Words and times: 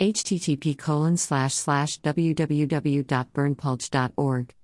Http 0.00 0.78
colon 0.78 1.16
slash 1.16 1.54
slash 1.54 2.00
www.berndpulch.org. 2.00 4.54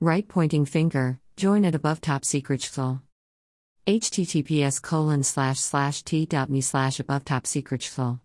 Right 0.00 0.28
pointing 0.28 0.66
finger, 0.66 1.18
join 1.36 1.64
at 1.64 1.74
above 1.74 2.00
top 2.02 2.24
secret 2.24 2.62
schol. 2.62 3.00
https 3.86 4.82
colon 4.82 5.22
slash 5.22 5.58
slash 5.58 6.02
t.me 6.02 6.60
slash 6.60 7.00
above 7.00 7.24
top 7.24 7.46
secret 7.46 7.82
schol. 7.82 8.20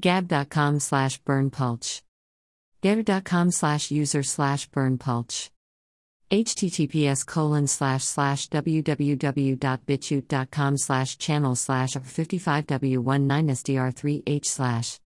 gab.com 0.00 0.80
slash 0.80 1.22
berndpulch. 1.22 2.02
gettr.com 2.82 3.52
slash 3.52 3.90
user 3.90 4.22
slash 4.22 4.68
berndpulch 4.70 5.50
https 6.30 7.26
colon 7.26 7.66
slash 7.66 8.04
slash 8.04 8.48
www.bitchute.com 8.48 10.78
slash 10.78 11.18
channel 11.18 11.56
slash 11.56 11.94
55w19sdr3h 11.94 14.46
slash 14.46 15.00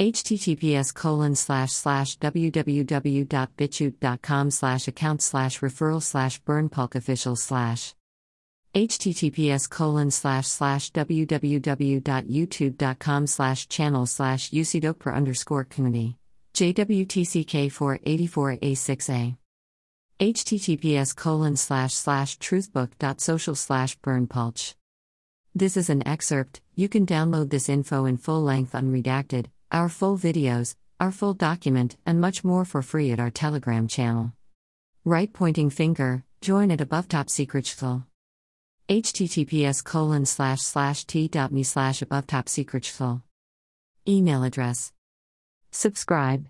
https 0.00 0.94
colon 0.94 1.36
slash 1.36 1.72
slash 1.72 2.16
www.bitchute.com 2.18 4.50
slash 4.50 4.88
account 4.88 5.20
slash 5.20 5.60
referral 5.60 6.02
slash 6.02 6.40
berndpulch 6.42 6.94
official 6.94 7.36
slash 7.36 7.94
https 8.74 9.68
colon 9.68 10.10
slash 10.10 10.46
slash 10.46 10.90
www.youtube.com 10.92 13.26
slash 13.26 13.68
channel 13.68 14.06
slash 14.06 14.48
ucdokper 14.50 15.14
underscore 15.14 15.64
community 15.64 16.16
jwtck 16.54 17.70
484a6a 17.70 19.36
https 20.18 21.14
colon 21.14 21.56
slash 21.56 21.92
slash 21.92 22.38
truthbook.social 22.38 23.54
slash 23.54 23.98
berndpulch. 23.98 24.74
This 25.54 25.76
is 25.76 25.90
an 25.90 26.08
excerpt, 26.08 26.62
you 26.74 26.88
can 26.88 27.04
download 27.04 27.50
this 27.50 27.68
info 27.68 28.06
in 28.06 28.16
full 28.16 28.42
length 28.42 28.72
unredacted, 28.72 29.50
our 29.72 29.88
full 29.88 30.18
videos, 30.18 30.74
our 30.98 31.12
full 31.12 31.34
document, 31.34 31.96
and 32.04 32.20
much 32.20 32.44
more 32.44 32.64
for 32.64 32.82
free 32.82 33.10
at 33.12 33.20
our 33.20 33.30
Telegram 33.30 33.86
channel. 33.86 34.32
Right 35.04 35.32
pointing 35.32 35.70
finger, 35.70 36.24
join 36.40 36.70
at 36.70 36.80
above 36.80 37.08
top 37.08 37.30
secret 37.30 37.66
schol. 37.66 38.04
https 38.88 39.82
colon 39.84 40.26
slash 40.26 40.60
slash 40.60 41.04
t.me 41.04 41.62
slash 41.62 42.02
above 42.02 42.26
top 42.26 42.48
secret 42.48 42.84
schol. 42.84 43.22
Email 44.08 44.42
address. 44.42 44.92
Subscribe. 45.70 46.46